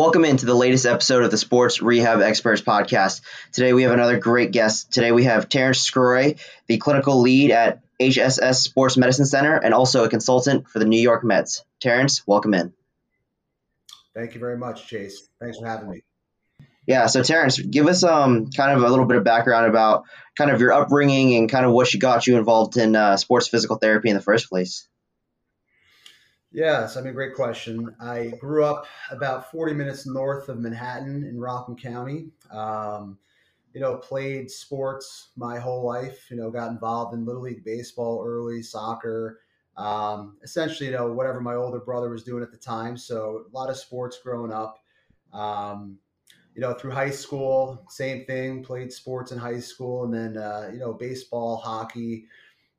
[0.00, 3.20] Welcome into the latest episode of the Sports Rehab Experts podcast.
[3.52, 4.90] Today we have another great guest.
[4.90, 10.04] Today we have Terrence Sgroi, the clinical lead at HSS Sports Medicine Center and also
[10.04, 11.66] a consultant for the New York Mets.
[11.80, 12.72] Terrence, welcome in.
[14.14, 15.28] Thank you very much, Chase.
[15.38, 16.02] Thanks for having me.
[16.86, 20.50] Yeah, so Terrence, give us um kind of a little bit of background about kind
[20.50, 24.08] of your upbringing and kind of what got you involved in uh, sports physical therapy
[24.08, 24.88] in the first place.
[26.52, 27.94] Yes, I mean, great question.
[28.00, 32.30] I grew up about 40 minutes north of Manhattan in Rockland County.
[32.50, 33.18] Um,
[33.72, 36.28] you know, played sports my whole life.
[36.30, 39.40] You know, got involved in little league baseball early, soccer.
[39.76, 42.96] Um, essentially, you know, whatever my older brother was doing at the time.
[42.96, 44.80] So a lot of sports growing up.
[45.32, 45.98] Um,
[46.54, 48.64] you know, through high school, same thing.
[48.64, 52.26] Played sports in high school, and then uh, you know, baseball, hockey.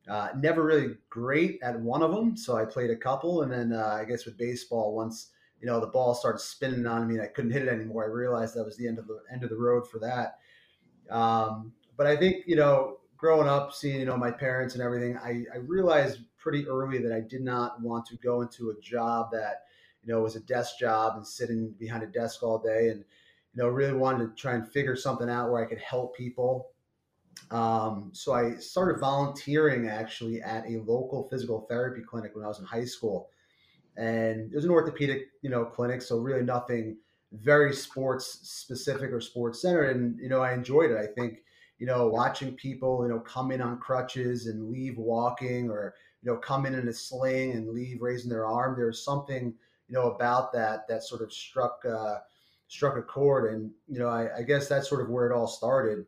[0.08, 3.72] Uh, never really great at one of them, so I played a couple, and then
[3.72, 7.24] uh, I guess with baseball, once you know the ball started spinning on me and
[7.24, 9.52] I couldn't hit it anymore, I realized that was the end of the end of
[9.52, 10.40] the road for that.
[11.12, 15.18] Um, but I think you know, growing up, seeing you know my parents and everything,
[15.18, 19.30] I, I realized pretty early that I did not want to go into a job
[19.34, 19.66] that
[20.04, 23.06] you know was a desk job and sitting behind a desk all day, and
[23.54, 26.71] you know really wanted to try and figure something out where I could help people
[27.52, 32.60] um, so I started volunteering actually at a local physical therapy clinic when I was
[32.60, 33.30] in high school,
[33.98, 36.02] and it was an orthopedic, you know, clinic.
[36.02, 36.98] So really nothing
[37.34, 40.98] very sports specific or sports centered, and you know I enjoyed it.
[40.98, 41.44] I think
[41.78, 45.94] you know watching people you know come in on crutches and leave walking, or
[46.24, 48.76] you know come in in a sling and leave raising their arm.
[48.78, 49.54] There's something
[49.90, 52.20] you know about that that sort of struck uh,
[52.70, 55.48] struck a chord, and you know I, I guess that's sort of where it all
[55.48, 56.06] started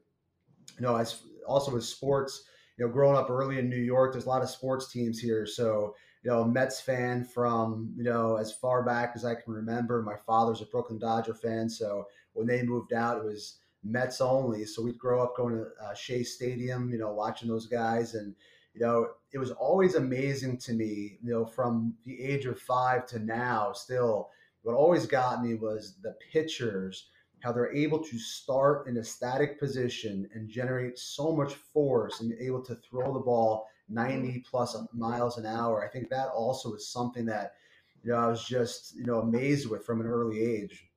[0.77, 2.43] you know, as also with sports,
[2.77, 5.45] you know, growing up early in New York, there's a lot of sports teams here.
[5.45, 10.01] So, you know, Mets fan from, you know, as far back as I can remember.
[10.01, 11.69] My father's a Brooklyn Dodger fan.
[11.69, 14.65] So when they moved out, it was Mets only.
[14.65, 18.15] So we'd grow up going to uh, Shea Stadium, you know, watching those guys.
[18.15, 18.33] And,
[18.73, 23.05] you know, it was always amazing to me, you know, from the age of five
[23.07, 24.29] to now, still,
[24.63, 27.09] what always got me was the pitchers
[27.43, 32.37] how they're able to start in a static position and generate so much force and
[32.37, 35.83] be able to throw the ball 90 plus miles an hour.
[35.83, 37.55] I think that also is something that,
[38.01, 40.89] you know, I was just, you know, amazed with from an early age.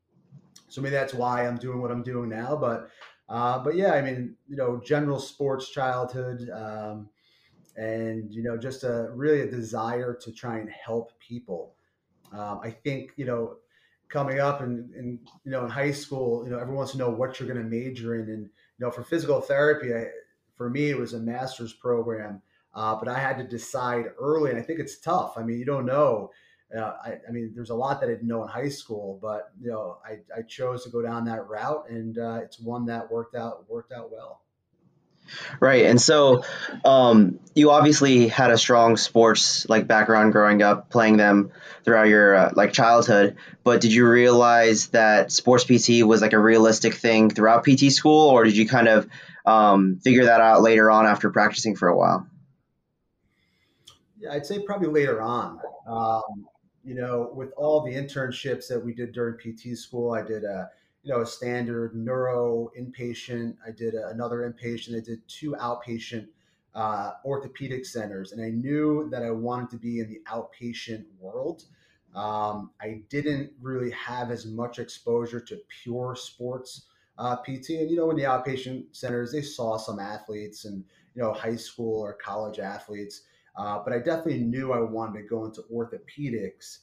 [0.69, 2.55] So maybe that's why I'm doing what I'm doing now.
[2.55, 2.91] But,
[3.29, 7.09] uh, but yeah, I mean, you know, general sports childhood, um,
[7.77, 11.75] and you know, just a really a desire to try and help people.
[12.33, 13.57] Um, I think you know
[14.09, 17.11] coming up and, and you know in high school you know everyone wants to know
[17.11, 18.29] what you're going to major in.
[18.31, 20.07] And you know for physical therapy I,
[20.57, 22.41] for me it was a master's program
[22.75, 25.37] uh, but i had to decide early and i think it's tough.
[25.37, 26.31] I mean you don't know.
[26.77, 29.53] Uh, I, I, mean there's a lot that i didn't know in high school but
[29.61, 33.09] you know i, I chose to go down that route and uh, it's one that
[33.09, 34.43] worked out worked out well
[35.61, 35.87] Right.
[35.87, 36.45] And so
[36.85, 41.51] um, you obviously had a strong sports like background growing up, playing them
[41.85, 43.37] throughout your uh, like childhood.
[43.65, 48.29] But did you realize that sports PT was like a realistic thing throughout PT school,
[48.29, 49.09] or did you kind of
[49.45, 52.27] um, figure that out later on after practicing for a while?
[54.19, 55.61] Yeah, I'd say probably later on.
[55.87, 56.47] Um,
[56.85, 60.71] you know, with all the internships that we did during PT school, I did a
[61.07, 63.55] you know, a standard neuro inpatient.
[63.65, 64.97] I did a, another inpatient.
[64.97, 66.27] I did two outpatient
[66.75, 71.63] uh, orthopedic centers, and I knew that I wanted to be in the outpatient world.
[72.13, 76.87] Um, I didn't really have as much exposure to pure sports
[77.19, 80.83] uh, PT, and you know, in the outpatient centers, they saw some athletes and
[81.15, 83.23] you know, high school or college athletes,
[83.57, 86.79] uh, but I definitely knew I wanted to go into orthopedics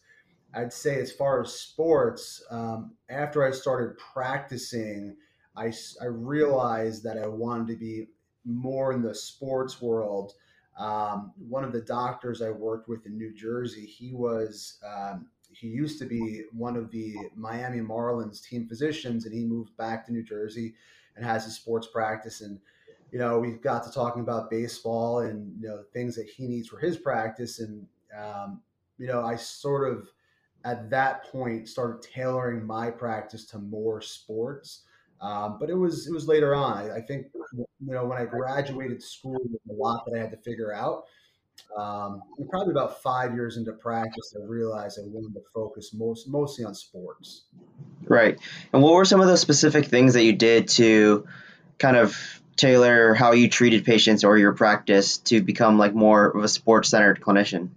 [0.56, 5.16] I'd say as far as sports, um, after I started practicing,
[5.56, 8.08] I, I realized that I wanted to be
[8.46, 10.34] more in the sports world.
[10.78, 15.68] Um, one of the doctors I worked with in New Jersey, he was um, he
[15.68, 20.12] used to be one of the Miami Marlins team physicians, and he moved back to
[20.12, 20.74] New Jersey
[21.16, 22.42] and has his sports practice.
[22.42, 22.60] And
[23.12, 26.68] you know, we got to talking about baseball and you know things that he needs
[26.68, 27.86] for his practice, and
[28.18, 28.62] um,
[28.98, 30.08] you know, I sort of
[30.64, 34.84] at that point started tailoring my practice to more sports.
[35.22, 36.78] Um, but it was it was later on.
[36.78, 40.22] I, I, think you know when I graduated school, there was a lot that I
[40.22, 41.06] had to figure out.
[41.78, 46.66] Um, probably about five years into practice, I realized I wanted to focus most mostly
[46.66, 47.44] on sports.
[48.06, 48.38] Right.
[48.74, 51.26] And what were some of those specific things that you did to
[51.80, 52.18] kind of
[52.58, 56.90] tailor how you treated patients or your practice to become like more of a sports
[56.90, 57.70] centered clinician?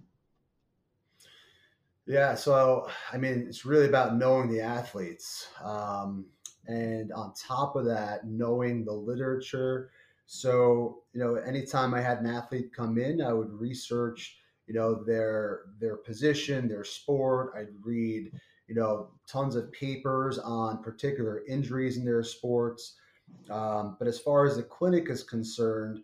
[2.07, 5.49] Yeah, so I mean, it's really about knowing the athletes.
[5.63, 6.25] Um,
[6.67, 9.91] and on top of that, knowing the literature.
[10.25, 14.37] So, you know, anytime I had an athlete come in, I would research,
[14.67, 17.53] you know, their their position, their sport.
[17.57, 18.31] I'd read,
[18.67, 22.95] you know, tons of papers on particular injuries in their sports.
[23.49, 25.99] Um, but as far as the clinic is concerned,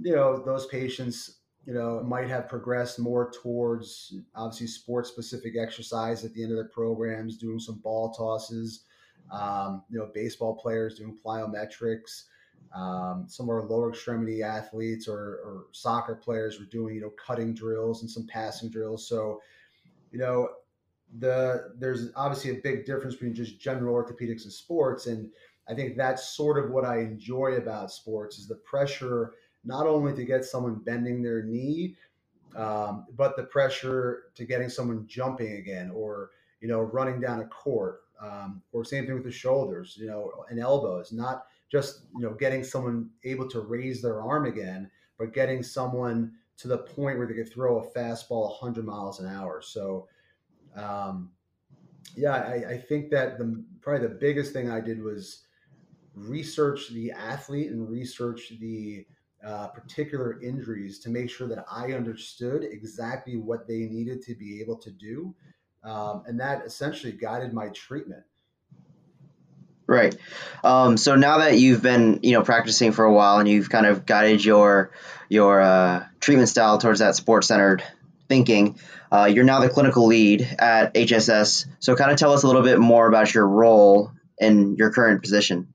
[0.00, 5.54] you know, those patients you know, it might have progressed more towards obviously sports specific
[5.58, 8.84] exercise at the end of their programs, doing some ball tosses.
[9.32, 12.24] Um, you know, baseball players doing plyometrics.
[12.72, 17.10] Um, some of our lower extremity athletes or, or, soccer players were doing, you know,
[17.10, 19.08] cutting drills and some passing drills.
[19.08, 19.40] So,
[20.12, 20.50] you know,
[21.18, 25.30] the there's obviously a big difference between just general orthopedics and sports, and
[25.68, 29.32] I think that's sort of what I enjoy about sports is the pressure
[29.66, 31.96] not only to get someone bending their knee,
[32.56, 36.30] um, but the pressure to getting someone jumping again or,
[36.60, 38.00] you know, running down a court.
[38.18, 42.32] Um, or same thing with the shoulders, you know, and elbows, not just, you know,
[42.32, 47.26] getting someone able to raise their arm again, but getting someone to the point where
[47.26, 49.60] they could throw a fastball 100 miles an hour.
[49.60, 50.08] So,
[50.74, 51.30] um,
[52.16, 55.42] yeah, I, I, think that the probably the biggest thing I did was
[56.14, 59.06] research the athlete and research the
[59.44, 64.60] uh, particular injuries to make sure that I understood exactly what they needed to be
[64.60, 65.34] able to do.
[65.84, 68.24] Um, and that essentially guided my treatment.
[69.86, 70.16] Right.
[70.64, 73.86] Um, so now that you've been, you know, practicing for a while and you've kind
[73.86, 74.90] of guided your
[75.28, 77.84] your uh, treatment style towards that sports centered
[78.28, 78.78] thinking,
[79.12, 81.66] uh, you're now the clinical lead at HSS.
[81.78, 85.22] So kind of tell us a little bit more about your role in your current
[85.22, 85.72] position.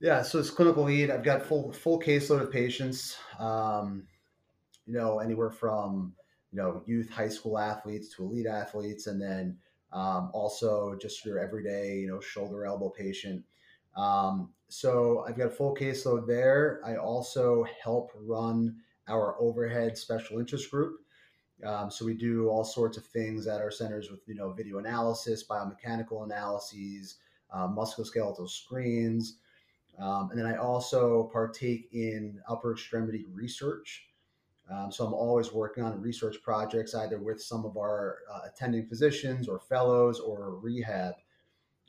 [0.00, 1.10] Yeah, so it's clinical lead.
[1.10, 3.16] I've got full full caseload of patients.
[3.38, 4.06] Um,
[4.86, 6.14] you know, anywhere from
[6.52, 9.56] you know youth, high school athletes to elite athletes, and then
[9.92, 13.42] um, also just your everyday you know shoulder elbow patient.
[13.96, 16.80] Um, so I've got a full caseload there.
[16.84, 18.76] I also help run
[19.08, 20.98] our overhead special interest group.
[21.64, 24.76] Um, so we do all sorts of things at our centers with you know video
[24.76, 27.16] analysis, biomechanical analyses,
[27.50, 29.38] uh, musculoskeletal screens.
[29.98, 34.08] Um, and then I also partake in upper extremity research.
[34.70, 38.86] Um, so I'm always working on research projects, either with some of our uh, attending
[38.86, 41.14] physicians or fellows or rehab.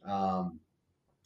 [0.05, 0.59] Um,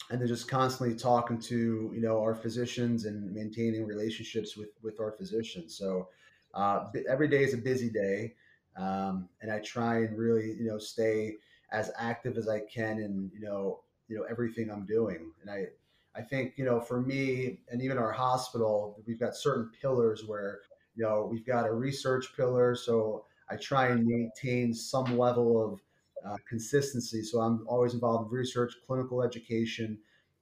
[0.10, 5.00] and then just constantly talking to you know our physicians and maintaining relationships with with
[5.00, 5.76] our physicians.
[5.78, 6.10] So
[6.54, 8.36] uh, every day is a busy day,
[8.76, 11.38] um, and I try and really you know stay
[11.72, 15.32] as active as I can in you know you know everything I'm doing.
[15.42, 15.68] And I
[16.16, 20.60] I think, you know, for me and even our hospital, we've got certain pillars where,
[20.96, 22.76] you know, we've got a research pillar.
[22.76, 25.80] So I try and maintain some level of
[26.26, 27.24] uh, consistency.
[27.24, 29.98] So I'm always involved in research, clinical education,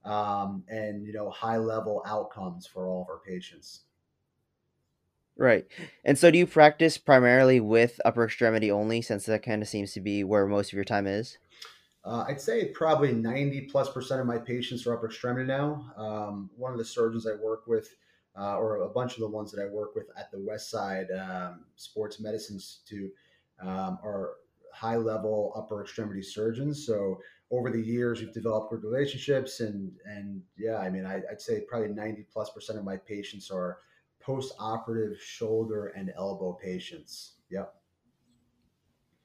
[0.05, 3.81] um, and, you know, high level outcomes for all of our patients.
[5.37, 5.65] Right.
[6.03, 9.93] And so do you practice primarily with upper extremity only since that kind of seems
[9.93, 11.37] to be where most of your time is?
[12.05, 15.91] Uh, I'd say probably 90 plus percent of my patients are upper extremity now.
[15.97, 17.89] Um, one of the surgeons I work with,
[18.39, 21.07] uh, or a bunch of the ones that I work with at the West Side
[21.11, 23.11] um, Sports Medicine Institute,
[23.61, 24.35] um, are
[24.73, 26.85] high level upper extremity surgeons.
[26.85, 27.19] So
[27.51, 31.61] over the years, we've developed good relationships, and and yeah, I mean, I, would say
[31.67, 33.79] probably 90 plus percent of my patients are
[34.21, 37.33] post operative shoulder and elbow patients.
[37.49, 37.73] Yep.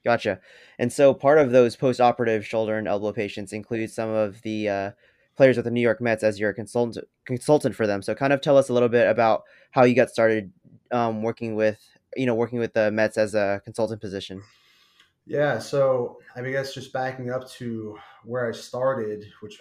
[0.04, 0.40] Gotcha.
[0.78, 4.90] And so part of those post-operative shoulder and elbow patients include some of the uh,
[5.36, 8.02] players with the New York Mets as your consultant consultant for them.
[8.02, 10.52] So kind of tell us a little bit about how you got started
[10.90, 11.80] um, working with
[12.16, 14.42] you know working with the Mets as a consultant position.
[15.26, 19.58] Yeah, so I mean, I guess just backing up to where I started, which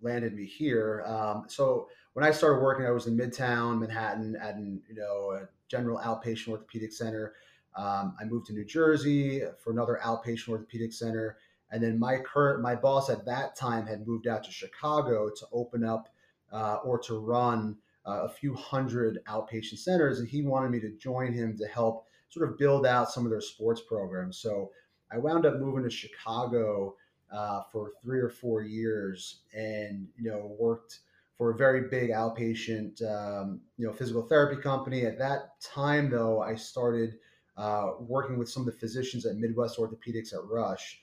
[0.00, 1.04] landed me here.
[1.06, 5.32] Um, so when I started working, I was in Midtown Manhattan at an you know
[5.32, 7.34] a general outpatient orthopedic center.
[7.76, 11.36] Um, I moved to New Jersey for another outpatient orthopedic center.
[11.70, 15.46] And then my current, my boss at that time had moved out to Chicago to
[15.52, 16.08] open up
[16.52, 20.20] uh, or to run uh, a few hundred outpatient centers.
[20.20, 23.30] And he wanted me to join him to help sort of build out some of
[23.30, 24.38] their sports programs.
[24.38, 24.70] So
[25.10, 26.96] I wound up moving to Chicago
[27.32, 31.00] uh, for three or four years, and you know worked
[31.36, 35.04] for a very big outpatient um, you know physical therapy company.
[35.04, 37.18] At that time, though, I started
[37.56, 41.00] uh, working with some of the physicians at Midwest Orthopedics at Rush.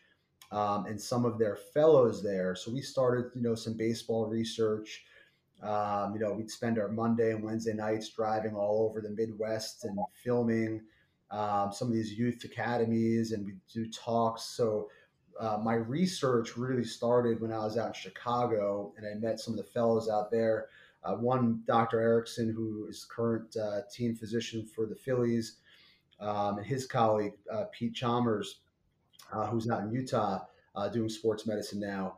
[0.51, 2.53] Um, and some of their fellows there.
[2.53, 5.03] So we started, you know, some baseball research.
[5.63, 9.83] Um, you know, we'd spend our Monday and Wednesday nights driving all over the Midwest
[9.83, 10.81] and filming
[11.33, 14.43] um, some of these youth academies, and we do talks.
[14.43, 14.89] So
[15.39, 19.55] uh, my research really started when I was out in Chicago, and I met some
[19.55, 20.67] of the fellows out there.
[21.03, 21.99] Uh, one, Dr.
[21.99, 25.57] Erickson, who is current uh, team physician for the Phillies,
[26.23, 28.61] um, and his colleague uh, Pete Chalmers,
[29.31, 30.39] uh, who's out in Utah
[30.75, 32.17] uh, doing sports medicine now.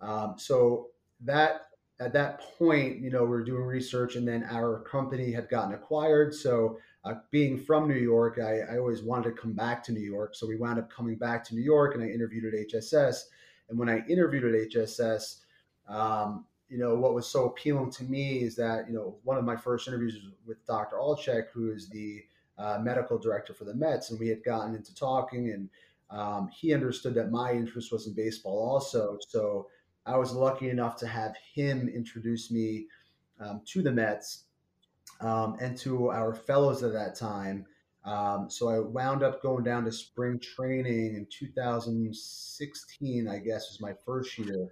[0.00, 0.88] Um, so
[1.22, 1.62] that
[1.98, 5.74] at that point, you know, we are doing research, and then our company had gotten
[5.74, 6.34] acquired.
[6.34, 10.00] So uh, being from New York, I, I, always wanted to come back to New
[10.00, 10.34] York.
[10.34, 13.22] So we wound up coming back to New York, and I interviewed at HSS.
[13.70, 15.36] And when I interviewed at HSS,
[15.88, 19.44] um, you know, what was so appealing to me is that, you know, one of
[19.44, 20.96] my first interviews was with Dr.
[20.96, 22.22] Altchek, who is the
[22.58, 25.68] uh, medical director for the Mets, and we had gotten into talking, and
[26.10, 29.18] um, he understood that my interest was in baseball also.
[29.28, 29.68] So
[30.06, 32.86] I was lucky enough to have him introduce me
[33.40, 34.44] um, to the Mets
[35.20, 37.66] um, and to our fellows at that time.
[38.04, 43.80] Um, so I wound up going down to spring training in 2016, I guess was
[43.80, 44.68] my first year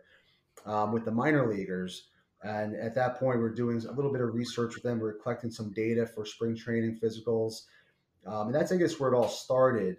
[0.66, 2.10] um, with the minor leaguers.
[2.44, 5.00] And at that point, we are doing a little bit of research with them.
[5.00, 7.62] We are collecting some data for spring training physicals.
[8.26, 9.96] Um, and that's, I guess, where it all started.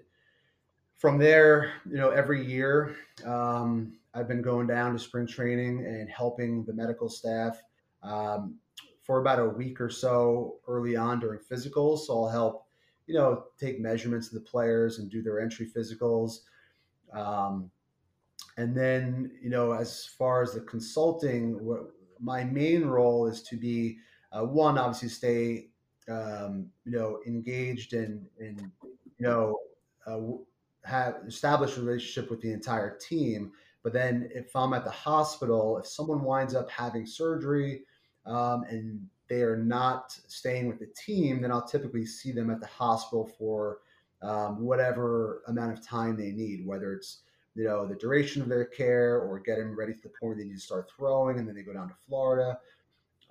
[0.95, 6.09] From there, you know, every year, um, I've been going down to spring training and
[6.09, 7.61] helping the medical staff.
[8.01, 8.59] Um,
[9.05, 11.99] for about a week or so early on during physicals.
[11.99, 12.65] So I'll help,
[13.05, 16.39] you know, take measurements of the players and do their entry physicals.
[17.13, 17.69] Um,
[18.57, 21.91] and then, you know, as far as the consulting, what,
[22.25, 23.99] my main role is to be
[24.31, 25.67] uh, one, obviously, stay,
[26.09, 28.59] um, you know, engaged and, and
[29.17, 29.59] you know,
[30.07, 30.19] uh,
[30.83, 33.51] have established a relationship with the entire team.
[33.83, 37.83] But then, if I'm at the hospital, if someone winds up having surgery,
[38.25, 42.59] um, and they are not staying with the team, then I'll typically see them at
[42.59, 43.79] the hospital for
[44.23, 47.19] um, whatever amount of time they need, whether it's
[47.55, 50.35] you know the duration of their care or get them ready to the point where
[50.35, 52.59] they need to start throwing, and then they go down to Florida.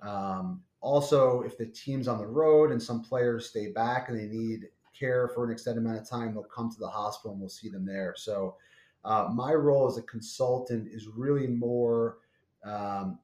[0.01, 4.27] Um, also, if the team's on the road and some players stay back and they
[4.27, 7.49] need care for an extended amount of time, they'll come to the hospital and we'll
[7.49, 8.13] see them there.
[8.17, 8.55] So,
[9.03, 12.17] uh, my role as a consultant is really more
[12.63, 13.19] um,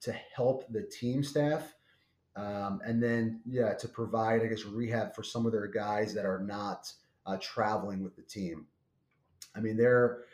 [0.00, 1.74] to help the team staff.
[2.36, 6.26] Um, and then, yeah, to provide, I guess, rehab for some of their guys that
[6.26, 6.92] are not
[7.26, 8.66] uh, traveling with the team.
[9.56, 10.24] I mean, they're,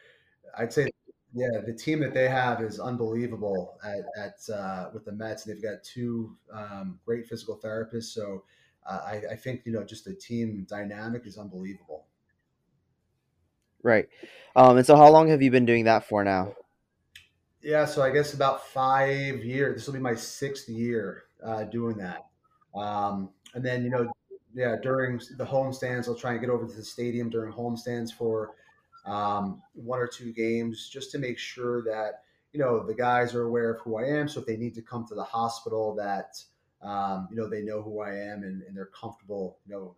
[0.59, 0.91] I'd say,
[1.33, 5.45] yeah, the team that they have is unbelievable at, at uh, with the Mets.
[5.45, 8.13] They've got two um, great physical therapists.
[8.13, 8.45] So
[8.89, 12.07] uh, I, I think, you know, just the team dynamic is unbelievable.
[13.83, 14.09] Right.
[14.57, 16.55] Um, and so how long have you been doing that for now?
[17.63, 19.77] Yeah, so I guess about five years.
[19.77, 22.27] This will be my sixth year uh, doing that.
[22.75, 24.11] Um, and then, you know,
[24.55, 27.77] yeah, during the home stands, I'll try and get over to the stadium during home
[27.77, 28.57] stands for
[29.07, 33.43] um, one or two games just to make sure that, you know, the guys are
[33.43, 34.29] aware of who I am.
[34.29, 36.43] So if they need to come to the hospital, that,
[36.83, 39.97] um, you know, they know who I am and, and they're comfortable, you know,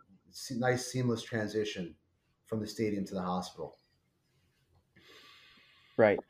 [0.59, 1.95] nice seamless transition
[2.47, 3.79] from the stadium to the hospital.
[5.97, 6.21] Right.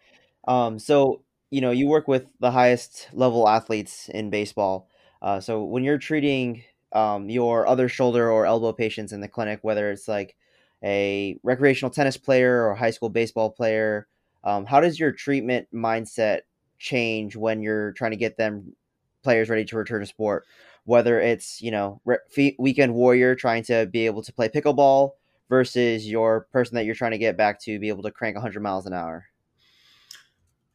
[0.46, 4.88] Um, so you know, you work with the highest level athletes in baseball.
[5.20, 9.60] Uh, so when you're treating um, your other shoulder or elbow patients in the clinic,
[9.60, 10.34] whether it's like
[10.82, 14.06] a recreational tennis player or high school baseball player,
[14.44, 16.40] um, how does your treatment mindset
[16.78, 18.74] change when you're trying to get them
[19.22, 20.44] players ready to return to sport?
[20.84, 25.12] Whether it's you know re- weekend warrior trying to be able to play pickleball
[25.48, 28.60] versus your person that you're trying to get back to be able to crank 100
[28.60, 29.26] miles an hour.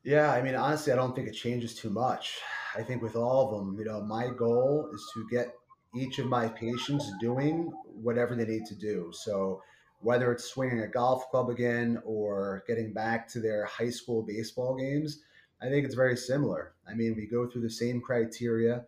[0.03, 2.37] Yeah, I mean, honestly, I don't think it changes too much.
[2.77, 5.53] I think with all of them, you know, my goal is to get
[5.95, 9.11] each of my patients doing whatever they need to do.
[9.11, 9.61] So
[9.99, 14.75] whether it's swinging a golf club again or getting back to their high school baseball
[14.75, 15.23] games,
[15.61, 16.73] I think it's very similar.
[16.87, 18.85] I mean, we go through the same criteria.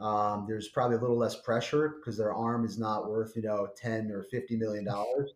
[0.00, 3.68] Um, there's probably a little less pressure because their arm is not worth, you know,
[3.76, 5.32] 10 or 50 million dollars.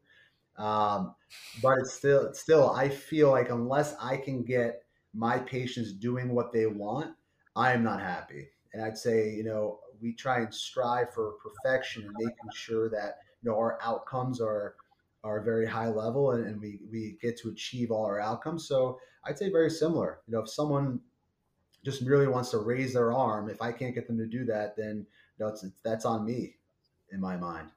[0.58, 1.14] Um,
[1.62, 6.34] but it's still, it's still, I feel like unless I can get my patients doing
[6.34, 7.14] what they want,
[7.56, 8.48] I am not happy.
[8.72, 13.18] And I'd say, you know, we try and strive for perfection and making sure that,
[13.42, 14.76] you know, our outcomes are
[15.24, 18.66] are very high level and, and we, we get to achieve all our outcomes.
[18.66, 20.20] So I'd say very similar.
[20.26, 21.00] You know, if someone
[21.84, 24.76] just merely wants to raise their arm, if I can't get them to do that,
[24.76, 25.06] then
[25.38, 26.56] you know, it's, that's on me
[27.12, 27.68] in my mind.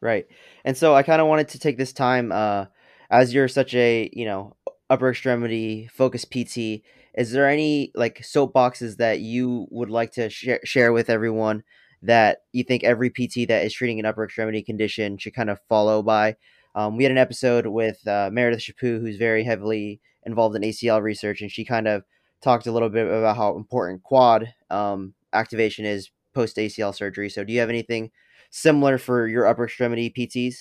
[0.00, 0.26] Right.
[0.64, 2.66] And so I kind of wanted to take this time, uh,
[3.10, 4.56] as you're such a, you know,
[4.90, 6.82] upper extremity focused PT,
[7.14, 11.62] is there any like soapboxes that you would like to share, share with everyone
[12.04, 15.60] that you think every PT that is treating an upper extremity condition should kind of
[15.68, 16.36] follow by?
[16.74, 21.02] Um, we had an episode with uh, Meredith Chaput, who's very heavily involved in ACL
[21.02, 22.02] research, and she kind of
[22.42, 27.30] talked a little bit about how important quad um, activation is post ACL surgery.
[27.30, 28.10] So, do you have anything
[28.50, 30.56] similar for your upper extremity PTs?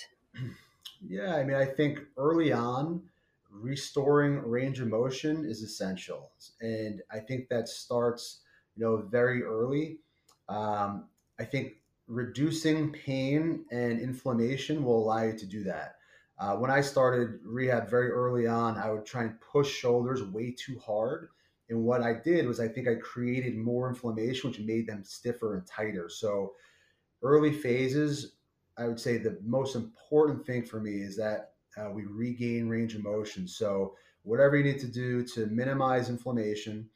[1.06, 3.02] Yeah, I mean, I think early on,
[3.50, 6.32] restoring range of motion is essential,
[6.62, 8.42] and I think that starts,
[8.76, 9.98] you know, very early.
[10.48, 11.06] Um,
[11.40, 11.74] I think
[12.08, 15.96] reducing pain and inflammation will allow you to do that.
[16.40, 20.56] Uh, when I started rehab very early on, I would try and push shoulders way
[20.58, 21.30] too hard.
[21.70, 25.56] And what I did was I think I created more inflammation, which made them stiffer
[25.56, 26.10] and tighter.
[26.10, 26.54] So
[27.22, 28.36] early phases,
[28.78, 32.96] I would say the most important thing for me is that uh, we regain range
[32.96, 33.48] of motion.
[33.48, 36.90] So whatever you need to do to minimize inflammation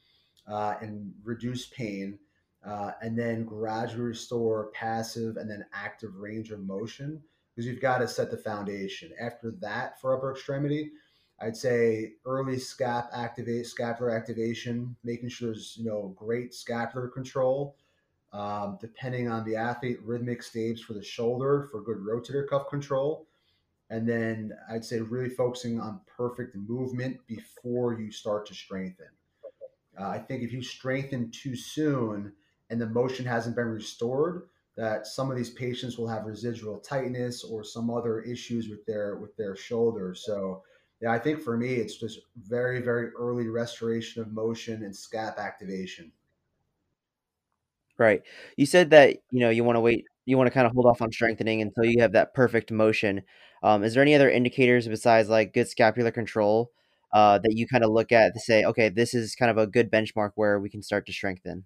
[0.46, 2.18] uh, and reduce pain,
[2.64, 7.22] uh, and then gradually restore passive and then active range of motion
[7.54, 9.10] because you've got to set the foundation.
[9.20, 10.92] After that, for upper extremity,
[11.40, 17.76] I'd say early scap activate scapular activation, making sure there's you know great scapular control.
[18.32, 23.26] Um, depending on the athlete, rhythmic stabs for the shoulder for good rotator cuff control.
[23.90, 29.06] And then I'd say really focusing on perfect movement before you start to strengthen.
[29.98, 32.34] Uh, I think if you strengthen too soon
[32.70, 37.42] and the motion hasn't been restored, that some of these patients will have residual tightness
[37.44, 40.24] or some other issues with their with their shoulders.
[40.24, 40.62] So
[41.00, 45.38] yeah, I think for me, it's just very, very early restoration of motion and scap
[45.38, 46.12] activation.
[47.98, 48.22] Right.
[48.56, 50.86] You said that you know you want to wait, you want to kind of hold
[50.86, 53.22] off on strengthening until you have that perfect motion.
[53.62, 56.70] Um, is there any other indicators besides like good scapular control
[57.12, 59.66] uh, that you kind of look at to say, okay, this is kind of a
[59.66, 61.64] good benchmark where we can start to strengthen?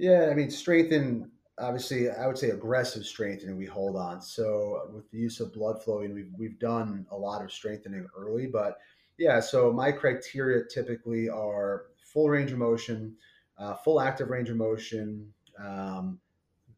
[0.00, 4.22] Yeah, I mean, strengthen obviously I would say aggressive strengthening we hold on.
[4.22, 8.46] So with the use of blood flowing, we've we've done a lot of strengthening early,
[8.46, 8.78] but
[9.18, 9.40] yeah.
[9.40, 13.14] So my criteria typically are full range of motion,
[13.58, 15.30] uh, full active range of motion,
[15.62, 16.18] um,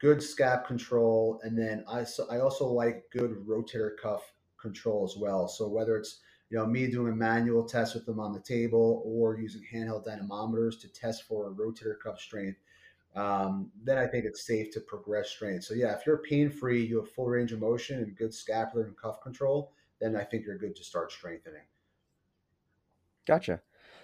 [0.01, 5.17] good scap control, and then I so I also like good rotator cuff control as
[5.17, 5.47] well.
[5.47, 6.19] So whether it's
[6.51, 10.09] you know me doing a manual test with them on the table or using handheld
[10.09, 12.59] dynamometers to test for rotator cuff strength
[13.15, 15.65] um, then I think it's safe to progress strength.
[15.65, 18.87] So yeah, if you're pain free, you have full range of motion and good scapular
[18.87, 21.63] and cuff control, then I think you're good to start strengthening.
[23.27, 23.61] Gotcha.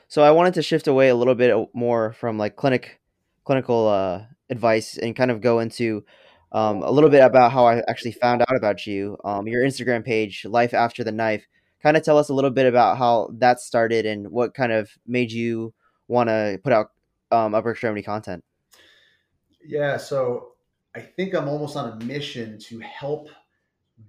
[0.08, 3.00] So I wanted to shift away a little bit more from like clinic
[3.44, 6.04] clinical uh, advice and kind of go into
[6.52, 9.16] um, a little bit about how I actually found out about you.
[9.24, 11.46] Um, your Instagram page, Life After the Knife.
[11.82, 14.90] Kind of tell us a little bit about how that started and what kind of
[15.06, 15.72] made you
[16.08, 16.90] want to put out
[17.30, 18.44] um, upper extremity content.
[19.68, 20.52] Yeah, so
[20.96, 23.28] I think I'm almost on a mission to help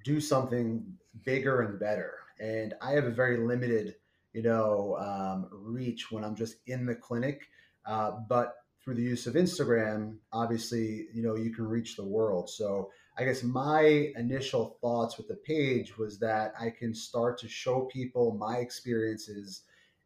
[0.05, 0.85] do something
[1.25, 2.13] bigger and better.
[2.39, 3.95] And I have a very limited,
[4.31, 7.41] you know, um, reach when I'm just in the clinic.
[7.85, 12.49] Uh, but through the use of Instagram, obviously, you know, you can reach the world.
[12.49, 17.49] So I guess my initial thoughts with the page was that I can start to
[17.49, 19.63] show people my experiences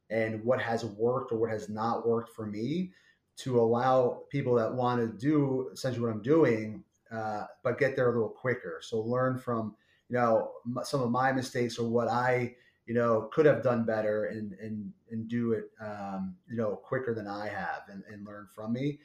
[0.10, 2.92] and what has worked or what has not worked for me
[3.36, 8.10] to allow people that want to do essentially what I'm doing, uh, but get there
[8.10, 8.80] a little quicker.
[8.82, 9.76] So learn from
[10.10, 10.52] you know
[10.84, 14.92] some of my mistakes or what I you know could have done better and and
[15.12, 19.00] and do it um, you know quicker than I have and, and learn from me.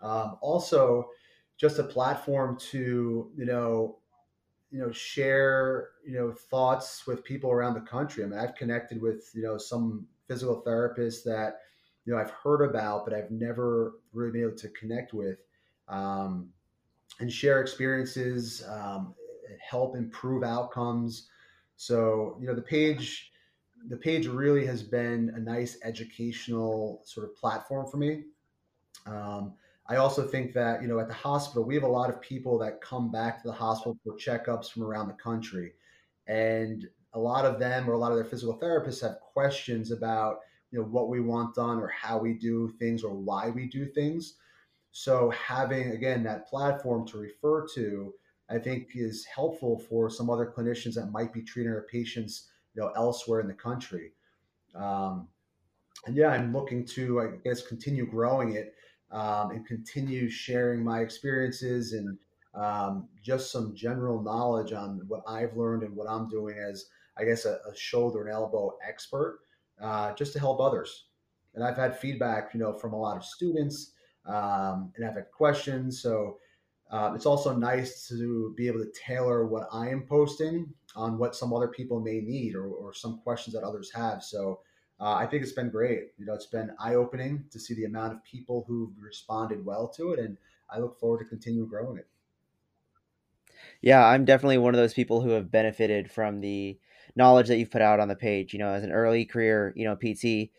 [0.00, 1.08] Um, also,
[1.56, 3.98] just a platform to you know
[4.70, 8.24] you know share you know thoughts with people around the country.
[8.24, 11.60] I mean, I've connected with you know some physical therapists that
[12.04, 15.38] you know I've heard about, but I've never really been able to connect with,
[15.88, 16.48] um,
[17.20, 19.14] and share experiences, um,
[19.60, 21.28] help improve outcomes.
[21.76, 23.32] So you know the page,
[23.88, 28.24] the page really has been a nice educational sort of platform for me.
[29.06, 29.54] Um,
[29.86, 32.58] I also think that you know at the hospital we have a lot of people
[32.58, 35.72] that come back to the hospital for checkups from around the country,
[36.26, 40.38] and a lot of them or a lot of their physical therapists have questions about
[40.72, 43.86] you know what we want done or how we do things or why we do
[43.86, 44.34] things
[44.90, 48.12] so having again that platform to refer to
[48.52, 52.82] I think is helpful for some other clinicians that might be treating our patients, you
[52.82, 54.12] know, elsewhere in the country.
[54.74, 55.28] Um,
[56.06, 58.74] and yeah, I'm looking to, I guess, continue growing it
[59.10, 62.18] um, and continue sharing my experiences and
[62.54, 67.24] um, just some general knowledge on what I've learned and what I'm doing as, I
[67.24, 69.40] guess, a, a shoulder and elbow expert,
[69.80, 71.06] uh, just to help others.
[71.54, 73.92] And I've had feedback, you know, from a lot of students,
[74.26, 76.02] um, and I've had questions.
[76.02, 76.38] So
[76.90, 81.34] uh, it's also nice to be able to tailor what I am posting on what
[81.34, 84.22] some other people may need or, or some questions that others have.
[84.22, 84.60] So
[85.00, 86.08] uh, I think it's been great.
[86.18, 89.88] You know, it's been eye opening to see the amount of people who've responded well
[89.96, 90.36] to it, and
[90.70, 92.06] I look forward to continue growing it.
[93.80, 96.78] Yeah, I'm definitely one of those people who have benefited from the
[97.16, 98.52] knowledge that you've put out on the page.
[98.52, 100.50] You know, as an early career, you know, PT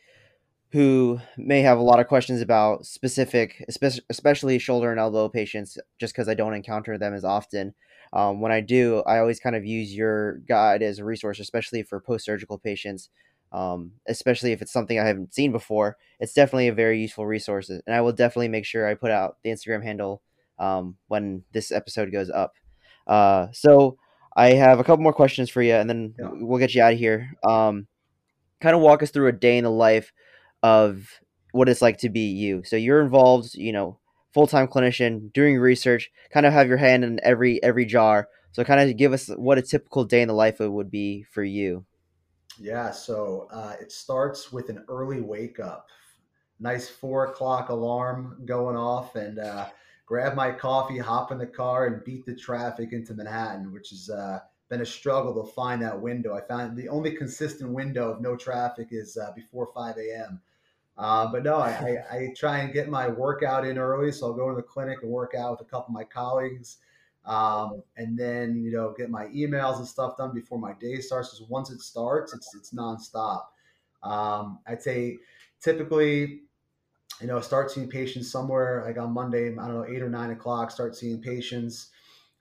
[0.73, 3.63] who may have a lot of questions about specific,
[4.09, 7.75] especially shoulder and elbow patients, just because I don't encounter them as often.
[8.11, 11.83] Um, when I do, I always kind of use your guide as a resource, especially
[11.83, 13.09] for post surgical patients.
[13.51, 17.69] Um, especially if it's something I haven't seen before, it's definitely a very useful resource.
[17.69, 20.23] And I will definitely make sure I put out the Instagram handle
[20.57, 22.53] um, when this episode goes up.
[23.05, 23.97] Uh, so
[24.35, 26.29] I have a couple more questions for you, and then yeah.
[26.31, 27.33] we'll get you out of here.
[27.43, 27.87] Um,
[28.61, 30.11] kind of walk us through a day in the life
[30.63, 31.07] of
[31.51, 32.63] what it's like to be you.
[32.63, 33.99] So you're involved, you know,
[34.33, 38.27] full time clinician doing research, kind of have your hand in every every jar.
[38.51, 41.43] So kind of give us what a typical day in the life would be for
[41.43, 41.85] you.
[42.59, 45.87] Yeah, so uh, it starts with an early wake up.
[46.59, 49.67] Nice four o'clock alarm going off, and uh,
[50.05, 54.09] grab my coffee, hop in the car, and beat the traffic into Manhattan, which has
[54.09, 54.39] uh,
[54.69, 56.35] been a struggle to find that window.
[56.35, 60.41] I found the only consistent window of no traffic is uh, before 5 a.m.
[60.97, 64.33] Uh, but no, I, I, I, try and get my workout in early, so I'll
[64.33, 66.77] go to the clinic and work out with a couple of my colleagues,
[67.25, 71.29] um, and then you know get my emails and stuff done before my day starts.
[71.31, 73.45] Because once it starts, it's it's nonstop.
[74.03, 75.17] Um, I'd say
[75.61, 76.41] typically
[77.21, 80.31] you know, start seeing patients somewhere like on Monday, I don't know, eight or nine
[80.31, 81.89] o'clock, start seeing patients.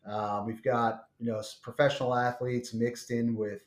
[0.07, 3.61] Uh, we've got, you know, professional athletes mixed in with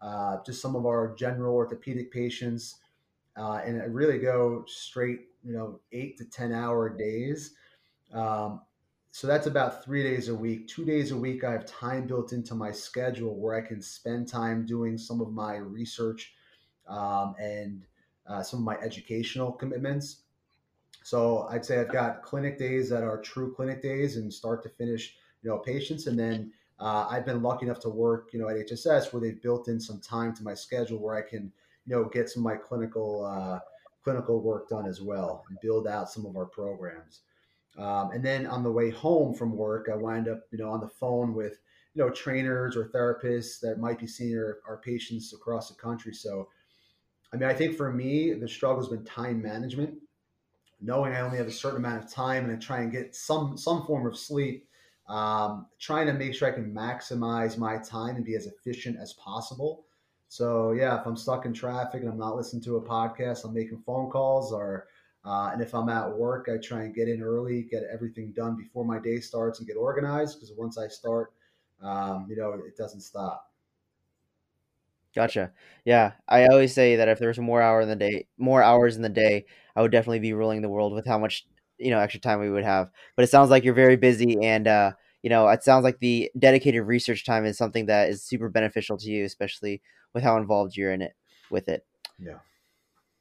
[0.00, 2.76] uh, just some of our general orthopedic patients.
[3.36, 7.54] Uh, and I really go straight, you know, eight to 10 hour days.
[8.12, 8.60] Um,
[9.10, 10.68] so that's about three days a week.
[10.68, 14.28] Two days a week, I have time built into my schedule where I can spend
[14.28, 16.34] time doing some of my research
[16.86, 17.84] um, and
[18.26, 20.22] uh, some of my educational commitments.
[21.08, 24.68] So I'd say I've got clinic days that are true clinic days and start to
[24.68, 26.06] finish, you know, patients.
[26.06, 29.40] And then uh, I've been lucky enough to work, you know, at HSS where they've
[29.40, 31.50] built in some time to my schedule where I can,
[31.86, 33.58] you know, get some of my clinical uh,
[34.04, 37.20] clinical work done as well and build out some of our programs.
[37.78, 40.80] Um, and then on the way home from work, I wind up, you know, on
[40.80, 41.58] the phone with,
[41.94, 46.12] you know, trainers or therapists that might be seeing our, our patients across the country.
[46.12, 46.50] So,
[47.32, 49.94] I mean, I think for me, the struggle has been time management
[50.80, 53.56] knowing I only have a certain amount of time and I try and get some
[53.56, 54.68] some form of sleep,
[55.08, 59.14] um, trying to make sure I can maximize my time and be as efficient as
[59.14, 59.84] possible.
[60.28, 63.54] So yeah, if I'm stuck in traffic and I'm not listening to a podcast, I'm
[63.54, 64.86] making phone calls or
[65.24, 68.56] uh, and if I'm at work, I try and get in early, get everything done
[68.56, 71.32] before my day starts and get organized because once I start,
[71.82, 73.50] um, you know, it doesn't stop.
[75.18, 75.50] Gotcha.
[75.84, 79.02] Yeah, I always say that if there's more hour in the day, more hours in
[79.02, 81.44] the day, I would definitely be ruling the world with how much
[81.76, 82.88] you know extra time we would have.
[83.16, 84.92] But it sounds like you're very busy, and uh,
[85.24, 88.96] you know it sounds like the dedicated research time is something that is super beneficial
[88.96, 89.82] to you, especially
[90.14, 91.14] with how involved you're in it
[91.50, 91.84] with it.
[92.20, 92.38] Yeah.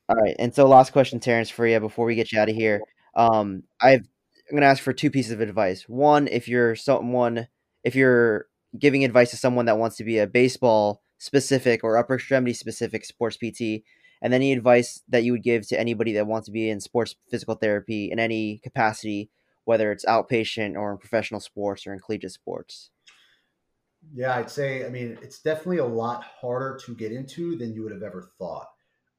[0.08, 2.56] All right, and so last question, Terrence, for you before we get you out of
[2.56, 2.80] here.
[3.16, 5.90] Um, I've I'm going to ask for two pieces of advice.
[5.90, 7.48] One, if you're someone,
[7.84, 8.46] if you're
[8.78, 13.06] giving advice to someone that wants to be a baseball specific or upper extremity specific
[13.06, 13.84] sports PT,
[14.22, 17.16] and any advice that you would give to anybody that wants to be in sports
[17.30, 19.30] physical therapy in any capacity,
[19.66, 22.90] whether it's outpatient or in professional sports or in collegiate sports.
[24.14, 27.84] Yeah, I'd say, I mean, it's definitely a lot harder to get into than you
[27.84, 28.70] would have ever thought.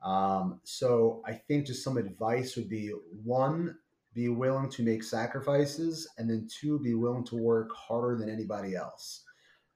[0.03, 2.89] Um, so I think just some advice would be
[3.25, 3.77] one,
[4.15, 8.75] be willing to make sacrifices, and then two, be willing to work harder than anybody
[8.75, 9.25] else.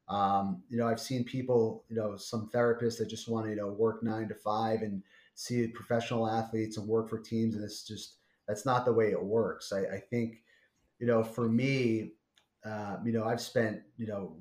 [0.08, 3.56] Um, you know, I've seen people, you know, some therapists that just want to, you
[3.56, 5.02] know, work nine to five and
[5.34, 7.54] see professional athletes and work for teams.
[7.54, 9.72] And it's just, that's not the way it works.
[9.72, 10.42] I, I think,
[10.98, 12.12] you know, for me,
[12.64, 14.36] uh, you know, I've spent, you know,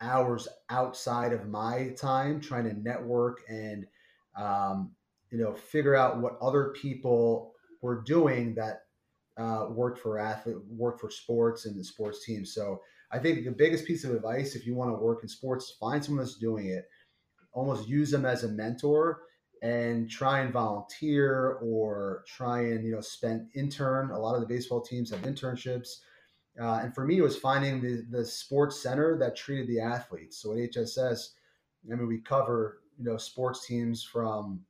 [0.00, 3.86] hours outside of my time trying to network and,
[4.38, 4.92] um,
[5.30, 8.82] you know, figure out what other people were doing that
[9.38, 12.54] uh, worked for athlete, worked for sports and the sports teams.
[12.54, 12.80] So
[13.12, 16.04] I think the biggest piece of advice, if you want to work in sports, find
[16.04, 16.88] someone that's doing it.
[17.52, 19.22] Almost use them as a mentor
[19.62, 24.10] and try and volunteer or try and you know spend intern.
[24.10, 26.00] A lot of the baseball teams have internships.
[26.60, 30.38] Uh, and for me, it was finding the, the sports center that treated the athletes.
[30.38, 31.28] So at HSS,
[31.90, 34.60] I mean, we cover you know sports teams from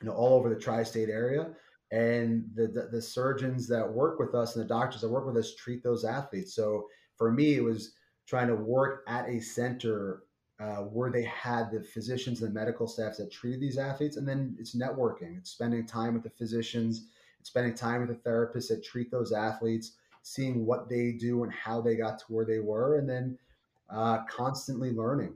[0.00, 1.50] you know all over the tri-state area,
[1.92, 5.36] and the, the, the surgeons that work with us and the doctors that work with
[5.36, 6.54] us treat those athletes.
[6.54, 7.92] So for me, it was
[8.26, 10.22] trying to work at a center
[10.60, 14.26] uh, where they had the physicians and the medical staffs that treated these athletes, and
[14.26, 15.36] then it's networking.
[15.36, 17.08] It's spending time with the physicians.
[17.40, 19.92] It's spending time with the therapists that treat those athletes
[20.24, 23.38] seeing what they do and how they got to where they were, and then
[23.90, 25.34] uh, constantly learning.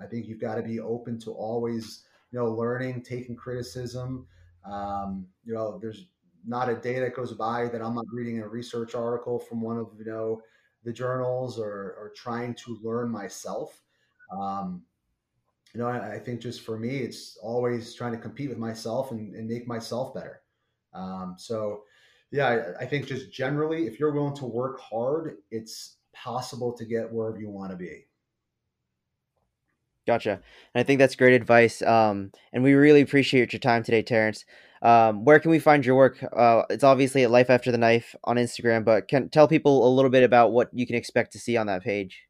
[0.00, 4.26] I think you've got to be open to always, you know, learning, taking criticism.
[4.64, 6.06] Um, you know, there's
[6.46, 9.76] not a day that goes by that I'm not reading a research article from one
[9.76, 10.40] of you know
[10.84, 13.82] the journals or, or trying to learn myself.
[14.32, 14.82] Um,
[15.74, 19.10] you know, I, I, think just for me, it's always trying to compete with myself
[19.10, 20.42] and, and make myself better.
[20.94, 21.82] Um, so
[22.30, 27.10] yeah, I think just generally, if you're willing to work hard, it's possible to get
[27.12, 28.06] wherever you want to be.
[30.06, 30.32] Gotcha.
[30.32, 31.82] And I think that's great advice.
[31.82, 34.44] Um, and we really appreciate your time today, Terrence.
[34.82, 36.22] Um, where can we find your work?
[36.22, 39.90] Uh, it's obviously at Life After the Knife on Instagram, but can tell people a
[39.92, 42.22] little bit about what you can expect to see on that page.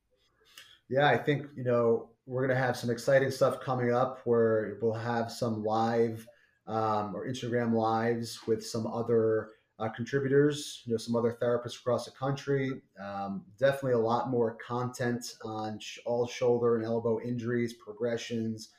[0.88, 4.92] Yeah, I think you know we're gonna have some exciting stuff coming up where we'll
[4.92, 6.26] have some live
[6.66, 12.04] um, or Instagram lives with some other uh, contributors, you know, some other therapists across
[12.04, 12.82] the country.
[13.02, 18.70] Um, definitely a lot more content on sh- all shoulder and elbow injuries, progressions,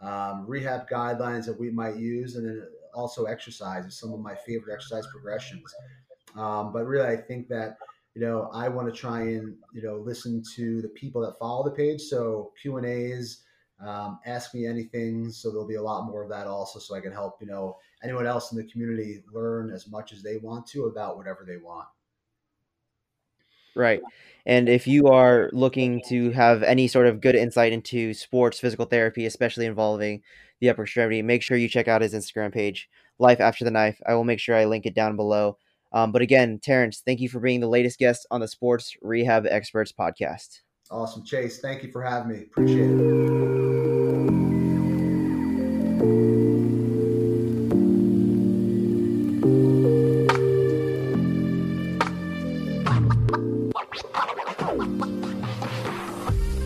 [0.00, 2.66] um, rehab guidelines that we might use, and then
[2.98, 5.72] also exercise is some of my favorite exercise progressions.
[6.36, 7.76] Um, but really, I think that
[8.14, 11.64] you know I want to try and you know listen to the people that follow
[11.64, 12.02] the page.
[12.02, 13.44] So Q and A's,
[13.80, 15.30] um, ask me anything.
[15.30, 17.76] So there'll be a lot more of that also, so I can help you know
[18.02, 21.56] anyone else in the community learn as much as they want to about whatever they
[21.56, 21.86] want.
[23.74, 24.00] Right.
[24.44, 28.86] And if you are looking to have any sort of good insight into sports physical
[28.86, 30.22] therapy, especially involving
[30.60, 34.00] the upper extremity, make sure you check out his Instagram page, Life After the Knife.
[34.06, 35.58] I will make sure I link it down below.
[35.92, 39.46] Um, but again, Terrence, thank you for being the latest guest on the Sports Rehab
[39.46, 40.60] Experts podcast.
[40.90, 41.24] Awesome.
[41.24, 42.44] Chase, thank you for having me.
[42.44, 44.57] Appreciate it.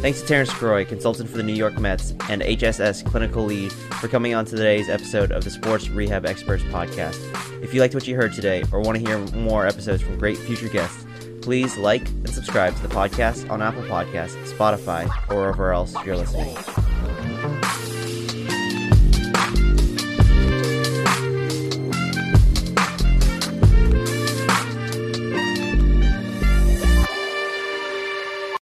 [0.03, 4.09] Thanks to Terrence Sgroi, consultant for the New York Mets, and HSS clinical lead for
[4.09, 7.17] coming on to today's episode of the Sports Rehab Experts podcast.
[7.63, 10.39] If you liked what you heard today or want to hear more episodes from great
[10.39, 11.07] future guests,
[11.41, 16.17] please like and subscribe to the podcast on Apple Podcasts, Spotify, or wherever else you're
[16.17, 16.53] listening.